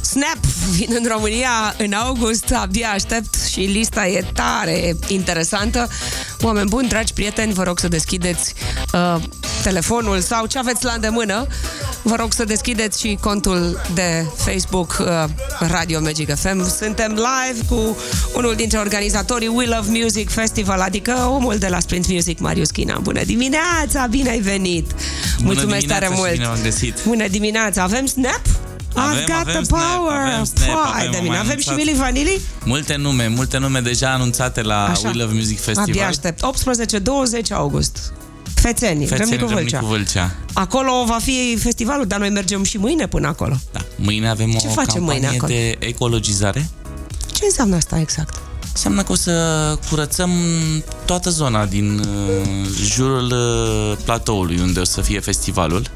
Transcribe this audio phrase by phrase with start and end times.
[0.00, 0.38] Snap
[0.70, 5.88] vin în România în august, abia aștept și lista e tare interesantă.
[6.40, 8.54] Oameni buni, dragi prieteni, vă rog să deschideți
[8.92, 9.16] uh,
[9.62, 11.46] telefonul sau ce aveți la îndemână.
[12.02, 15.24] Vă rog să deschideți și contul de Facebook uh,
[15.68, 16.68] Radio Magic FM.
[16.78, 17.96] Suntem live cu
[18.36, 22.98] unul dintre organizatorii We Love Music Festival, adică omul de la Sprint Music, Marius China.
[22.98, 24.86] Bună dimineața, bine ai venit!
[24.90, 24.96] Bună
[25.52, 26.32] Mulțumesc tare mult!
[26.32, 26.94] Bine am găsit.
[27.06, 27.82] Bună dimineața!
[27.82, 28.40] Avem Snap?
[28.94, 30.16] Avem, I've got avem the Snap, power!
[30.16, 31.28] avem Snap, Păi avem, de am mine.
[31.36, 31.86] mai Avem și anunțat.
[31.86, 32.40] Mili Vanilli?
[32.64, 35.08] Multe nume, multe nume deja anunțate la Așa.
[35.08, 35.88] We Love Music Festival.
[35.88, 36.40] Abia aștept.
[37.48, 38.12] 18-20 august.
[38.54, 39.78] Fețeni, Fețeni, Râmnicu Vâlcea.
[39.78, 40.34] Râmnicu Vâlcea.
[40.52, 43.54] Acolo va fi festivalul, dar noi mergem și mâine până acolo.
[43.72, 43.80] Da.
[43.96, 45.52] Mâine avem Ce o facem campanie mâine acolo?
[45.52, 46.68] de ecologizare.
[47.32, 48.34] Ce înseamnă asta exact?
[48.72, 49.32] Înseamnă că o să
[49.90, 50.30] curățăm
[51.04, 52.46] toată zona din uh,
[52.84, 55.90] jurul uh, platoului unde o să fie festivalul.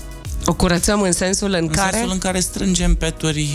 [0.46, 1.90] O curățăm în sensul în, În care...
[1.92, 3.48] sensul în care strângem peturi,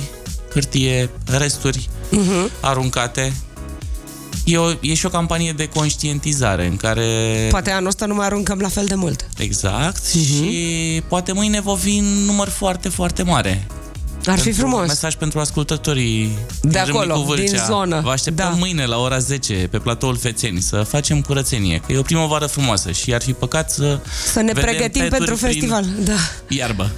[0.54, 2.50] hârtie, resturi Mhm.
[2.62, 3.34] aruncate.
[4.46, 7.06] E, o, e și o campanie de conștientizare în care
[7.50, 9.28] Poate anul ăsta nu mai aruncăm la fel de mult.
[9.38, 10.24] Exact Mhm.
[10.24, 13.68] și poate mâine va fi un număr foarte, foarte mare.
[14.26, 14.88] Ar fi Pentru- frumos.
[14.88, 17.44] Mesaj pentru ascultătorii De din acolo, Râmnicu Vâlcea.
[17.44, 18.02] din zonă.
[18.04, 18.56] Vă așteptăm Da.
[18.58, 22.92] mâine la ora 10 pe platoul Fețeni să facem curățenie, că e o primăvară frumoasă
[22.92, 24.00] și ar fi păcat să
[24.32, 25.86] Să ne vedem pregătim peturi pentru prin festival.
[26.04, 26.14] Da.
[26.48, 26.92] Iarbă.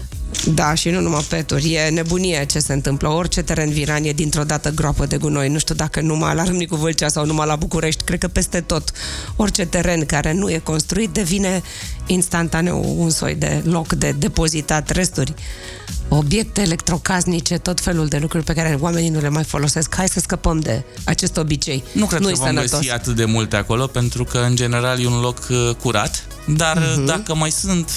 [0.45, 1.73] Da, și nu numai peturi.
[1.73, 3.07] E nebunie ce se întâmplă.
[3.09, 5.49] Orice teren viran e dintr-o dată groapă de gunoi.
[5.49, 8.03] Nu știu dacă numai la Râmnicu Vâlcea sau numai la București.
[8.03, 8.91] Cred că peste tot.
[9.35, 11.61] Orice teren care nu e construit devine
[12.05, 15.33] instantaneu un soi de loc de depozitat resturi.
[16.09, 19.95] Obiecte electrocasnice, tot felul de lucruri pe care oamenii nu le mai folosesc.
[19.95, 21.83] Hai să scăpăm de acest obicei.
[21.91, 22.71] Nu cred Nu-i că vom sănătos.
[22.71, 26.77] găsi atât de multe acolo, pentru că în general e un loc uh, curat, dar
[26.77, 26.99] Mhm.
[27.01, 27.91] uh dacă mai sunt,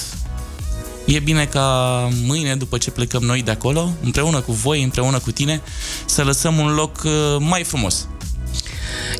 [1.07, 5.31] e bine ca mâine, după ce plecăm noi de acolo, împreună cu voi, împreună cu
[5.31, 5.61] tine,
[6.05, 8.07] să lăsăm un loc uh, mai frumos.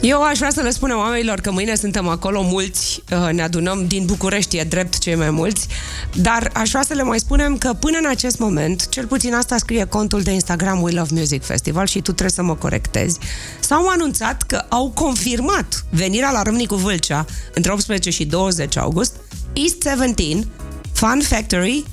[0.02, 3.88] Eu aș vrea să le spunem oamenilor că mâine suntem acolo mulți, uh, ne adunăm
[3.88, 5.68] din București, e drept cei mai mulți,
[6.14, 9.58] dar aș vrea să le mai spunem că până în acest moment, cel puțin asta
[9.58, 13.20] scrie contul de Instagram We Love Music Festival și tu trebuie să mă corectezi,
[13.60, 19.14] s-au anunțat că au confirmat venirea la Râmnicu Vâlcea între 18 și 20 august,
[19.54, 20.48] East 17,
[20.98, 21.86] Fun Factory,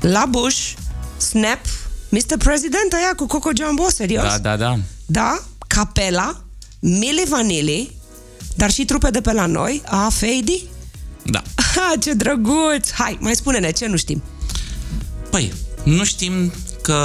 [0.00, 0.72] La Bush,
[1.16, 1.58] Snap,
[2.08, 2.36] Mr.
[2.38, 4.22] President, aia cu Coco Jumbo, serios?
[4.22, 4.78] Da, da, da.
[5.06, 6.44] Da, Capela,
[6.80, 7.96] Mili Vanilli,
[8.54, 10.62] dar și trupe de pe la noi, a Fady.
[11.22, 11.42] Da.
[11.74, 12.90] Ha, ce drăguț!
[12.92, 14.22] Hai, mai spune-ne, ce nu știm?
[15.30, 15.52] Păi,
[15.82, 16.52] nu știm
[16.82, 16.98] că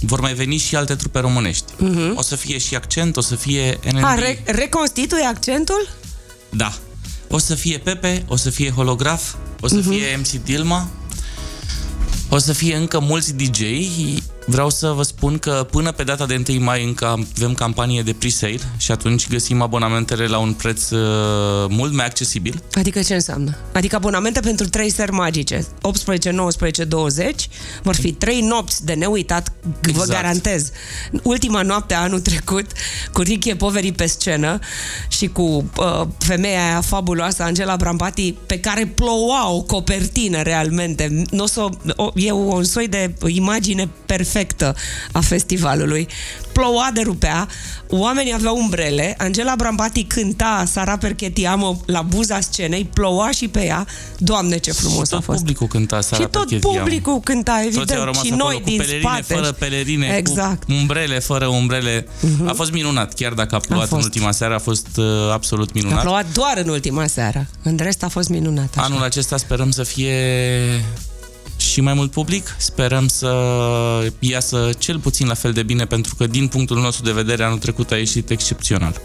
[0.00, 1.72] vor mai veni și alte trupe românești.
[1.72, 2.14] Uh-huh.
[2.14, 3.94] O să fie și accent, o să fie NNB.
[3.94, 4.04] Mhm.
[4.04, 5.88] A, re- reconstituie accentul?
[6.50, 6.72] Da.
[7.28, 9.88] O să fie Pepe, o să fie Holograf, o să uh-huh.
[9.88, 10.90] fie MC Dilma,
[12.28, 13.60] o să fie încă mulți DJ.
[14.46, 18.12] Vreau să vă spun că până pe data de 1 mai încă avem campanie de
[18.12, 21.00] pre-sale și atunci găsim abonamentele la un preț uh,
[21.68, 22.62] mult mai accesibil.
[22.72, 23.56] Adică ce înseamnă?
[23.72, 25.66] Adică abonamente pentru trei seri magice.
[25.80, 27.48] 18, 19, 20
[27.82, 30.10] vor fi trei nopți de neuitat, vă Exact.
[30.10, 30.70] garantez.
[31.22, 32.66] Ultima noapte a anul trecut,
[33.12, 34.58] cu Richie Poveri pe scenă
[35.08, 41.22] și cu uh, femeia aia fabuloasă, Angela Brambati, pe care ploua o copertină realmente.
[41.30, 44.30] N-o să, o, e un soi de imagine perfectă
[45.12, 46.06] a festivalului.
[46.52, 47.48] Ploua de rupea,
[47.88, 53.86] oamenii aveau umbrele, Angela Brambati cânta Sara Perchetiamo la buza scenei, ploua și pe ea.
[54.18, 55.38] Doamne, ce frumos și tot a fost!
[55.38, 56.76] publicul cânta Sara și tot Perchetiamo.
[56.76, 59.34] publicul cânta, Toți au evident, rămas și acolo noi cu din pelerine, spate.
[59.34, 60.64] fără pelerine, exact.
[60.64, 62.02] cu umbrele, fără umbrele.
[62.02, 62.46] Uh-huh.
[62.46, 64.00] A fost minunat, chiar dacă a plouat fost.
[64.00, 66.00] în ultima seară, a fost uh, absolut A minunat.
[66.02, 67.46] plouat doar în ultima seară.
[67.62, 68.68] În rest a fost minunat.
[68.76, 68.86] Așa.
[68.86, 70.14] Anul acesta sperăm să fie
[71.62, 72.56] și mai mult public.
[72.58, 73.32] Sperăm să
[74.18, 77.58] iasă cel puțin la fel de bine, pentru că din punctul nostru de vedere anul
[77.58, 79.00] trecut a ieșit excepțional.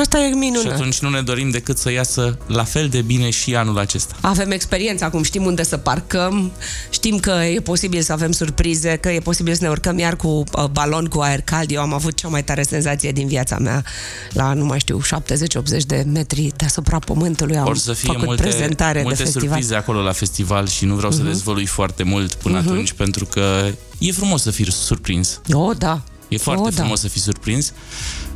[0.00, 0.72] Asta e Și minunat.
[0.72, 4.14] atunci nu ne dorim decât să iasă la fel de bine și anul acesta.
[4.20, 6.52] Avem experiență acum, știm unde să parcăm,
[6.90, 10.28] știm că e posibil să avem surprize, că e posibil să ne urcăm iar cu
[10.28, 11.70] uh, balon cu aer cald.
[11.70, 13.84] Eu am avut cea mai tare senzație din viața mea
[14.32, 17.56] la, nu mai știu, 70-80 de metri deasupra pământului.
[17.56, 19.48] Am Or să fie făcut multe, prezentare multe de festival.
[19.48, 21.20] surprize acolo la festival și nu vreau Mhm.
[21.20, 23.66] să dezvălui foarte mult până atunci, pentru că
[23.98, 25.40] e frumos să fii surprins.
[25.52, 26.02] Oh, da.
[26.28, 27.06] E foarte oh, frumos Da.
[27.06, 27.72] să fii surprins.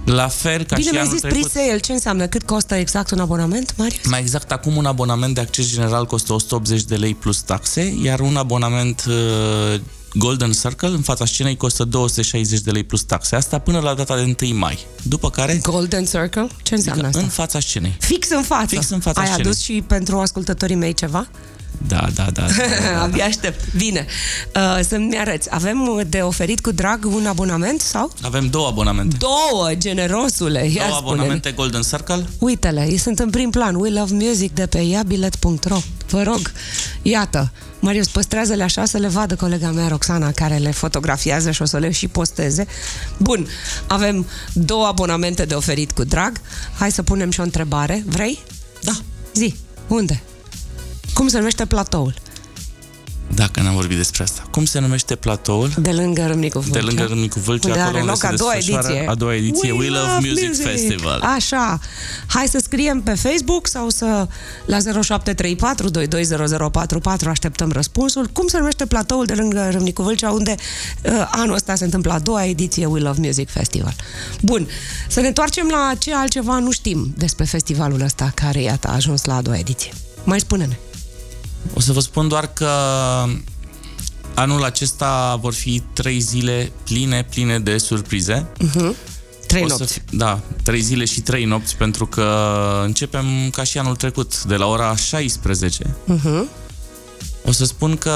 [0.06, 1.50] La fel ca Bine și mi-ai anul zis trecut.
[1.50, 1.78] pre-sale.
[1.78, 2.26] Ce înseamnă?
[2.26, 4.06] Cât costă exact un abonament, Marius?
[4.06, 8.20] Mai exact, acum un abonament de acces general costă 180 de lei plus taxe, iar
[8.20, 9.80] un abonament uh,
[10.14, 13.36] Golden Circle, în fața scenei, costă 260 de lei plus taxe.
[13.36, 14.86] Asta până la data de 1 mai.
[15.02, 15.58] După care...
[15.62, 16.48] Golden Circle?
[16.62, 17.18] Ce înseamnă asta?
[17.18, 17.96] În fața scenei.
[18.00, 18.66] Fix în față?
[18.66, 19.44] Fix în fața Ai scenei.
[19.46, 21.28] adus și pentru ascultătorii mei ceva?
[21.86, 22.42] Da, da, da.
[22.42, 23.02] da.
[23.02, 23.74] Abia aștept.
[23.76, 24.06] Bine.
[24.54, 25.54] Uh, să-mi arăți.
[25.54, 28.12] Avem de oferit cu drag un abonament sau?
[28.22, 29.16] Avem două abonamente.
[29.18, 30.58] Două, generosule.
[30.58, 31.20] Ia două spune-mi.
[31.20, 32.26] abonamente Golden Circle.
[32.38, 33.74] Uite-le, ei sunt în prim plan.
[33.74, 35.78] We Love Music de pe iabilet.ro
[36.10, 36.52] Vă rog,
[37.02, 37.52] iată.
[37.80, 41.78] Marius, păstrează-le așa să le vadă colega mea Roxana care le fotografiază și o să
[41.78, 42.66] le și posteze.
[43.18, 43.46] Bun,
[43.86, 46.40] avem două abonamente de oferit cu drag.
[46.78, 48.04] Hai să punem și o întrebare.
[48.06, 48.38] Vrei?
[48.82, 48.92] Da.
[49.34, 49.54] Zi,
[49.88, 50.22] unde?
[51.16, 52.14] Cum se numește platoul?
[53.34, 54.46] Dacă n-am vorbit despre asta.
[54.50, 55.72] Cum se numește platoul?
[55.78, 56.78] De lângă Râmnicu Vâlcea.
[56.78, 59.08] De lângă Râmnicu Vâlcea, unde acolo are unde loc se a doua desfășoară ediție.
[59.08, 61.20] a doua ediție We Love Music Festival.
[61.20, 61.78] Așa.
[62.26, 64.28] Hai să scriem pe Facebook sau să
[64.66, 68.26] la 0734 220044 așteptăm răspunsul.
[68.32, 70.54] Cum se numește platoul de lângă Râmnicu Vâlcea unde
[71.02, 73.94] uh, anul ăsta se întâmplă a doua ediție We Love Music Festival.
[74.42, 74.68] Bun.
[75.08, 79.24] Să ne întoarcem la ce altceva nu știm despre festivalul ăsta care iată a ajuns
[79.24, 79.92] la a doua ediție.
[80.24, 80.76] Mai spune-ne.
[81.74, 82.68] O să vă spun doar că
[84.34, 88.46] anul acesta vor fi trei zile pline, pline de surprize.
[89.46, 89.92] Trei O să nopți.
[89.92, 92.52] fi, da, trei zile și trei nopți, pentru că
[92.84, 95.96] începem ca și anul trecut, de la ora 16.
[96.04, 96.48] Mhm.
[97.44, 98.10] O să spun că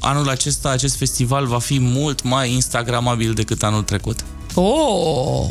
[0.00, 4.24] anul acesta acest festival va fi mult mai instagramabil decât anul trecut.
[4.54, 5.48] Oh!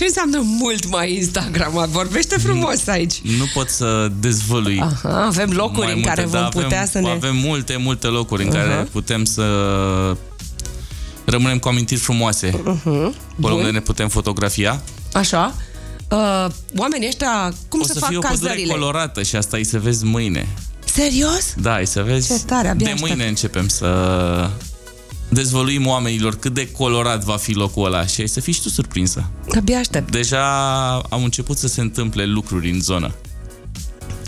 [0.00, 1.86] Ce înseamnă mult mai Instagram?
[1.90, 3.20] Vorbește frumos aici.
[3.38, 6.86] Nu pot să dezvălui Aha, avem locuri mai în care multe, vom da, putea avem,
[6.92, 7.10] să ne...
[7.10, 8.52] Avem multe, multe locuri în Uh-huh.
[8.52, 9.42] care putem să
[11.24, 12.48] rămânem cu amintiri frumoase.
[12.50, 12.84] Uh-huh.
[12.84, 13.52] Acolo Bun.
[13.52, 14.82] unde ne putem fotografia.
[15.12, 15.54] Așa.
[16.10, 16.46] Uh,
[16.76, 18.72] oamenii ăștia, cum O să, să fac fie o pădure cazările?
[18.72, 20.48] colorată și asta ai să vezi mâine.
[20.84, 21.54] Serios?
[21.56, 22.38] Da, ai să vezi.
[22.38, 23.10] Ce tare, abia de aștept.
[23.10, 23.86] mâine începem să
[25.30, 28.68] dezvăluim oamenilor cât de colorat va fi locul ăla și ai să fii și tu
[28.68, 29.24] surprinsă.
[29.56, 30.10] Abia aștept.
[30.10, 30.44] Deja
[31.08, 33.14] au început să se întâmple lucruri în zonă.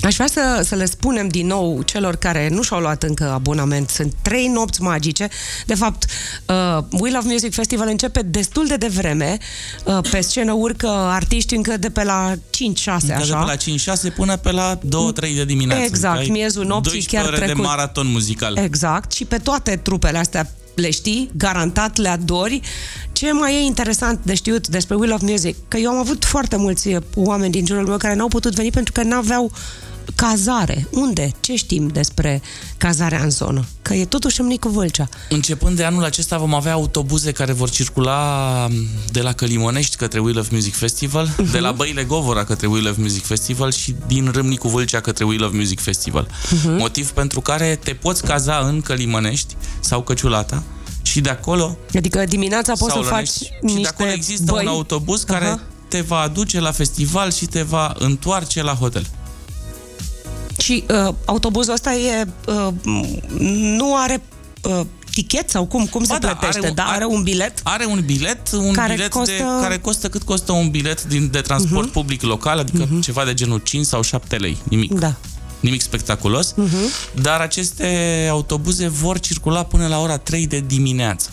[0.03, 3.89] Aș vrea să, să le spunem din nou celor care nu și-au luat încă abonament.
[3.89, 5.29] Sunt trei nopți magice.
[5.67, 6.05] De fapt,
[6.47, 9.39] uh, We Love Music Festival începe destul de devreme.
[9.85, 13.37] Uh, pe scenă urcă artiști încă de pe la 5-6, Încă de așa.
[13.37, 15.85] pe la 5-6 până pe la 2-3 de dimineață.
[15.85, 17.63] Exact, Adică ai miezul nopții 12 chiar ore trecut.
[17.63, 18.57] de maraton muzical.
[18.57, 22.61] Exact, și pe toate trupele astea le știi, garantat le adori.
[23.13, 25.57] Ce mai e interesant de știut despre We Love Music?
[25.69, 28.71] Că eu am avut foarte mulți eh, oameni din jurul meu care n-au putut veni
[28.71, 29.53] pentru că n-aveau
[30.15, 30.89] cazare.
[30.91, 31.33] Unde?
[31.41, 32.43] Ce știm despre
[32.77, 33.65] cazarea în zonă?
[33.83, 35.09] Că e totuși în Nicu Vâlcea.
[35.29, 38.69] Începând de anul acesta vom avea autobuze care vor circula
[39.11, 41.51] de la Călimonești către We Love Music Festival, Mhm.
[41.51, 45.37] de la Băile Govora către We Love Music Festival și din Râmnicu Vâlcea către We
[45.37, 46.29] Love Music Festival.
[46.51, 46.77] Mhm.
[46.77, 50.63] Motiv pentru care te poți caza în Călimănești sau Căciulata
[51.03, 54.53] și de acolo Adică dimineața poți să sau faci Lănești, și niște de acolo există
[54.53, 54.63] băi.
[54.65, 55.61] un autobuz care Aha.
[55.89, 59.07] te va aduce la festival și te va întoarce la hotel.
[60.63, 62.69] Și uh, autobuzul ăsta e uh,
[63.79, 64.23] nu are
[64.63, 64.81] uh,
[65.11, 66.59] tichet sau cum, cum se Ba da, plătește?
[66.59, 67.61] are un- da, are- are un bilet?
[67.63, 71.29] Are un bilet, un Care bilet costă- de, care costă cât costă un bilet din,
[71.31, 71.93] de transport uh-huh.
[71.93, 73.01] public local, adică uh-huh.
[73.03, 74.93] ceva de genul 5 sau 7 lei, nimic.
[74.93, 75.15] Da.
[75.61, 77.13] Nimic spectaculos, uh-huh.
[77.23, 81.31] dar aceste autobuze vor circula până la ora 3 de dimineață.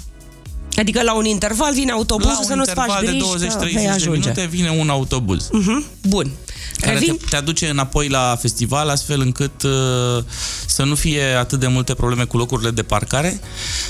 [0.76, 3.60] Adică la un interval vine autobuzul la să un nu-ți faci interval griji de că
[3.60, 4.20] 20-30 vei de ajunge.
[4.20, 5.50] minute vine un autobuz.
[5.52, 5.86] Mhm.
[6.08, 6.32] Bun.
[6.80, 7.18] Care Revin?
[7.18, 10.24] te, te aduce înapoi la festival, astfel încât uh,
[10.68, 13.40] să nu fie atât de multe probleme cu locurile de parcare.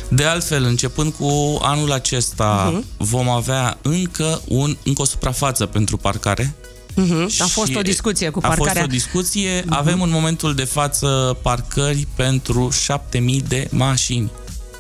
[0.10, 2.86] De altfel, începând cu anul acesta, Mhm.
[2.98, 6.56] vom avea încă, un, încă o suprafață pentru parcare.
[6.96, 7.24] Mhm.
[7.24, 8.74] A Și fost o discuție cu A parcarea.
[8.74, 9.64] fost o discuție.
[9.70, 14.32] Avem în momentul de față parcări pentru 7000 de mașini.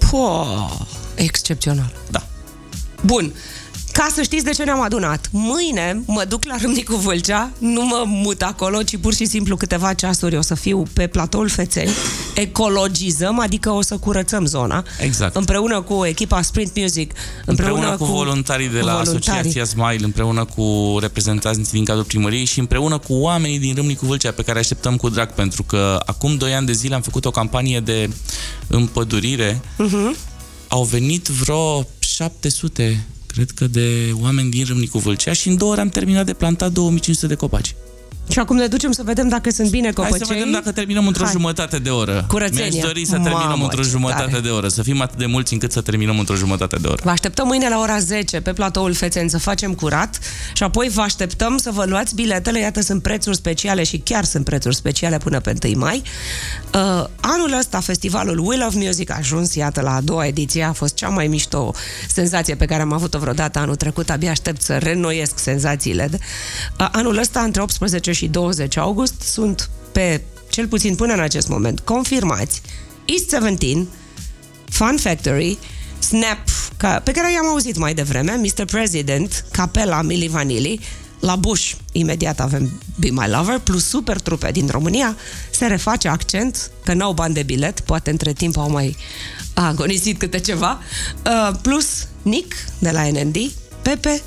[0.10, 0.46] Po,
[1.16, 1.92] excepțional.
[2.12, 2.24] Da.
[3.06, 3.34] Bun.
[4.00, 5.30] Ca să știți de ce ne-am adunat.
[5.32, 9.94] Mâine mă duc la Râmnicu Vâlcea, nu mă mut acolo, ci pur și simplu câteva
[9.94, 11.90] ceasuri o să fiu pe platoul Feței.
[12.36, 14.84] Ecologizăm, adică o să curățăm zona.
[15.00, 15.36] Exact.
[15.36, 17.14] Împreună cu echipa Sprint Music,
[17.46, 19.40] împreună, Împreună cu, voluntarii de la voluntarii.
[19.40, 24.32] Asociația Smile, împreună cu reprezentanții din cadrul primăriei și împreună cu oamenii din Râmnicu Vâlcea
[24.32, 27.32] pe care așteptăm cu drag, pentru că acum 2 ani de zile am făcut o
[27.32, 28.10] campanie de
[28.68, 29.62] împădurire.
[29.62, 30.18] Uh-huh.
[30.68, 35.82] Au venit vreo 700, cred că, de oameni din Râmnicu Vâlcea și în două ore
[35.82, 37.76] am terminat de plantat 2500 de copaci.
[38.30, 40.18] Și acum ne ducem să vedem dacă sunt bine copăcei.
[40.18, 41.32] Hai să vedem dacă terminăm într-o Hai.
[41.32, 42.26] jumătate de oră.
[42.28, 42.70] Curățenie.
[42.72, 44.42] Mi-aș dori să terminăm Mamă, într-o ce jumătate tare.
[44.42, 44.68] de oră.
[44.68, 47.02] Să fim atât de mulți încât să terminăm într-o jumătate de oră.
[47.04, 50.20] Vă așteptăm mâine la ora 10 pe platoul Fețen să facem curat
[50.54, 52.60] și apoi vă așteptăm să vă luați biletele.
[52.60, 56.02] Iată, sunt prețuri speciale și chiar sunt prețuri speciale până pe 1 mai.
[56.74, 60.64] Uh, anul ăsta festivalul Will of Music a ajuns, iată, la a doua ediție.
[60.64, 61.74] A fost cea mai mișto
[62.08, 64.10] senzație pe care am avut-o vreodată anul trecut.
[64.10, 66.10] Abia aștept să renoiesc senzațiile.
[66.12, 71.48] Uh, anul ăsta, între 18 și 20 august, sunt pe, cel puțin până în acest
[71.48, 72.62] moment, confirmați
[73.06, 73.88] East 17,
[74.66, 75.58] Fun Factory,
[76.00, 76.40] Snap,
[76.78, 78.66] ca, pe care i-am auzit mai devreme, Mr.
[78.66, 80.80] President, Capella, Milli Vanilli,
[81.20, 85.16] la Bush, imediat avem Be My Lover, plus super trupe din România,
[85.52, 88.96] se reface accent, că n-au bani de bilet, poate între timp au mai
[89.54, 90.80] agonisit câte ceva,
[91.26, 93.38] uh, plus Nick de la NND,
[93.82, 94.22] Pepe,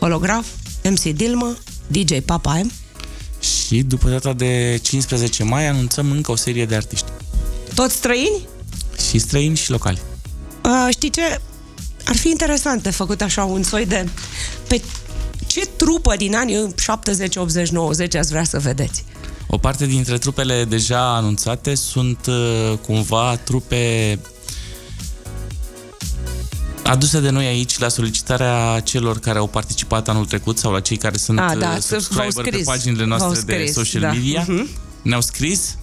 [0.00, 0.46] Holograf,
[0.84, 2.72] MC Dilma, DJ Papa M,
[3.46, 7.06] Și după data de 15 mai anunțăm încă o serie de artiști.
[7.74, 8.46] toți străini?
[9.08, 10.00] Și străini și locali.
[10.64, 11.40] Uh, știi ce?
[12.04, 14.08] Ar fi interesant de făcut așa un soi de...
[14.68, 14.82] Pe
[15.46, 19.04] ce trupă din anii 70, 80, 90 ați vrea să vedeți?
[19.46, 24.18] O parte dintre trupele deja anunțate sunt uh, cumva trupe
[26.86, 30.96] aduse de noi aici la solicitarea celor care au participat anul trecut sau la cei
[30.96, 32.64] care sunt Ah, uh, da, v-au subscriber pe scris.
[32.64, 34.12] paginile V-au noastre de scris, social da.
[34.12, 34.44] media.
[34.48, 34.68] Mhm.
[35.02, 35.76] Ne-au scris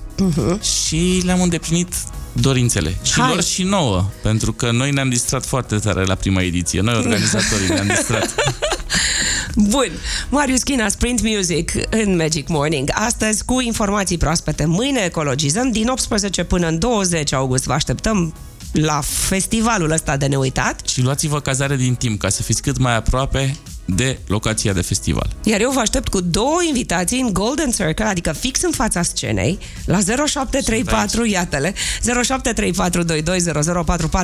[0.62, 1.94] și le-am îndeplinit
[2.34, 2.96] dorințele.
[3.04, 3.30] Și Hai.
[3.30, 6.82] lor și nouă, pentru că noi ne-am distrat foarte tare la prima ediție.
[6.82, 8.36] Noi, organizatorii, ne-am distrat.
[9.56, 9.92] Bun,
[10.30, 12.90] Marius China, Sprint Music în Magic Morning.
[12.94, 14.66] Astăzi cu informații proaspete.
[14.66, 17.64] Mâine ecologizăm din 18 până în 20 august.
[17.64, 18.34] Vă așteptăm
[18.74, 20.88] la festivalul ăsta de neuitat.
[20.88, 25.36] Și luați-vă cazare din timp ca să fiți cât mai aproape de locația de festival.
[25.44, 29.60] Iar eu vă aștept cu două invitații în Golden Circle, adică fix în fața scenei,
[29.86, 31.76] la 0734, iată-le, 0734220044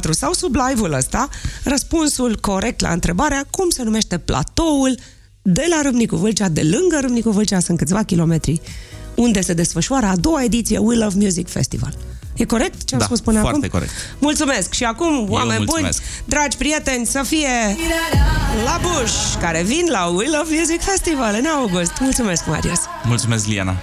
[0.10, 1.30] sau sub live-ul ăsta,
[1.64, 4.98] răspunsul corect la întrebarea cum se numește platoul
[5.42, 8.62] de la Râmnicu Vâlcea, de lângă Râmnicu Vâlcea, sunt câțiva kilometri,
[9.16, 11.98] unde se desfășoară a doua ediție Will of Music Festival.
[12.40, 13.70] E corect ce am Da, spus până foarte acum?
[13.70, 13.92] corect.
[14.20, 14.74] Mulțumesc!
[14.74, 16.04] Și acum, oameni buni, mulțumesc.
[16.26, 17.48] dragi prieteni, să fie
[18.64, 21.92] la Bush, care vin la Will of Music Festival în august.
[22.00, 22.80] Mulțumesc, Marius!
[23.04, 23.76] Mulțumesc, Liana!